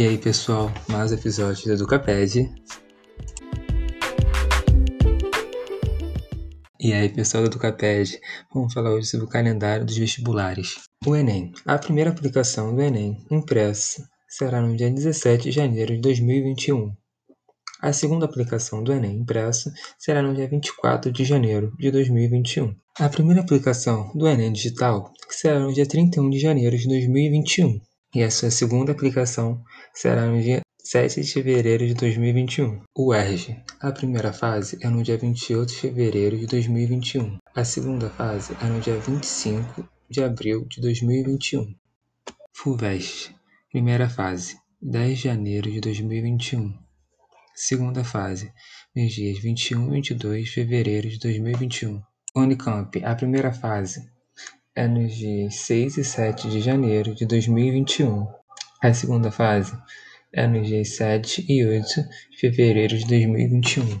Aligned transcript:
E 0.00 0.06
aí 0.06 0.16
pessoal, 0.16 0.72
mais 0.88 1.12
episódios 1.12 1.62
do 1.62 1.72
Educaped. 1.74 2.50
E 6.80 6.94
aí 6.94 7.10
pessoal 7.10 7.42
do 7.42 7.50
Educaped, 7.50 8.18
vamos 8.50 8.72
falar 8.72 8.92
hoje 8.92 9.08
sobre 9.08 9.26
o 9.26 9.28
calendário 9.28 9.84
dos 9.84 9.98
vestibulares. 9.98 10.76
O 11.04 11.14
Enem. 11.14 11.52
A 11.66 11.76
primeira 11.76 12.08
aplicação 12.08 12.74
do 12.74 12.80
Enem 12.80 13.26
impressa 13.30 14.08
será 14.26 14.62
no 14.62 14.74
dia 14.74 14.90
17 14.90 15.42
de 15.42 15.50
janeiro 15.50 15.94
de 15.94 16.00
2021. 16.00 16.96
A 17.82 17.92
segunda 17.92 18.24
aplicação 18.24 18.82
do 18.82 18.94
Enem 18.94 19.18
impresso 19.18 19.70
será 19.98 20.22
no 20.22 20.34
dia 20.34 20.48
24 20.48 21.12
de 21.12 21.26
janeiro 21.26 21.76
de 21.78 21.90
2021. 21.90 22.74
A 22.98 23.10
primeira 23.10 23.42
aplicação 23.42 24.10
do 24.14 24.26
Enem 24.26 24.50
digital 24.50 25.12
será 25.28 25.60
no 25.60 25.74
dia 25.74 25.86
31 25.86 26.30
de 26.30 26.38
janeiro 26.38 26.74
de 26.78 26.88
2021. 26.88 27.89
E 28.12 28.24
a 28.24 28.30
sua 28.30 28.50
segunda 28.50 28.90
aplicação 28.90 29.62
será 29.94 30.26
no 30.26 30.42
dia 30.42 30.60
7 30.82 31.20
de 31.20 31.32
fevereiro 31.32 31.86
de 31.86 31.94
2021. 31.94 32.82
O 32.92 33.14
ERG. 33.14 33.62
A 33.80 33.92
primeira 33.92 34.32
fase 34.32 34.76
é 34.82 34.88
no 34.88 35.00
dia 35.00 35.16
28 35.16 35.68
de 35.68 35.76
fevereiro 35.76 36.36
de 36.36 36.46
2021. 36.46 37.38
A 37.54 37.62
segunda 37.62 38.10
fase 38.10 38.56
é 38.60 38.64
no 38.64 38.80
dia 38.80 38.98
25 38.98 39.88
de 40.10 40.24
abril 40.24 40.66
de 40.66 40.80
2021. 40.80 41.72
FUVEST. 42.52 43.32
Primeira 43.70 44.10
fase, 44.10 44.58
10 44.82 45.16
de 45.16 45.24
janeiro 45.24 45.70
de 45.70 45.80
2021. 45.80 46.74
Segunda 47.54 48.02
fase, 48.02 48.52
nos 48.96 49.12
dias 49.12 49.38
21 49.38 49.86
e 49.86 49.90
22 49.92 50.44
de 50.46 50.50
fevereiro 50.50 51.08
de 51.08 51.18
2021. 51.20 52.02
Unicamp, 52.34 53.04
a 53.04 53.14
primeira 53.14 53.52
fase 53.52 54.00
é 54.74 54.86
nos 54.86 55.12
dias 55.14 55.56
6 55.56 55.98
e 55.98 56.04
7 56.04 56.48
de 56.48 56.60
janeiro 56.60 57.14
de 57.14 57.26
2021. 57.26 58.26
A 58.82 58.94
segunda 58.94 59.30
fase 59.30 59.76
é 60.32 60.46
nos 60.46 60.66
dias 60.66 60.96
7 60.96 61.44
e 61.48 61.64
8 61.64 61.86
de 62.30 62.38
fevereiro 62.38 62.96
de 62.96 63.06
2021. 63.06 63.98